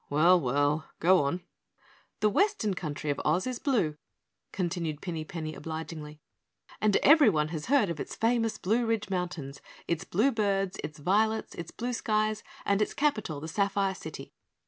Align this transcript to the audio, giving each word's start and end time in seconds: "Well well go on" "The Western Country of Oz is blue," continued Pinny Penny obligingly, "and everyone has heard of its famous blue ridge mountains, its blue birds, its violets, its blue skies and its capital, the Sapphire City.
"Well 0.09 0.39
well 0.39 0.89
go 0.99 1.19
on" 1.23 1.41
"The 2.21 2.29
Western 2.31 2.73
Country 2.73 3.11
of 3.11 3.21
Oz 3.23 3.45
is 3.45 3.59
blue," 3.59 3.97
continued 4.51 4.99
Pinny 4.99 5.23
Penny 5.23 5.53
obligingly, 5.53 6.19
"and 6.81 6.95
everyone 7.03 7.49
has 7.49 7.67
heard 7.67 7.91
of 7.91 7.99
its 7.99 8.15
famous 8.15 8.57
blue 8.57 8.87
ridge 8.87 9.11
mountains, 9.11 9.61
its 9.87 10.03
blue 10.03 10.31
birds, 10.31 10.79
its 10.83 10.97
violets, 10.97 11.53
its 11.53 11.69
blue 11.69 11.93
skies 11.93 12.41
and 12.65 12.81
its 12.81 12.95
capital, 12.95 13.39
the 13.39 13.47
Sapphire 13.47 13.93
City. 13.93 14.33